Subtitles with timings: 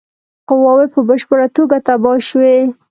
[0.47, 2.57] قواوي په بشپړه توګه تباه شوې.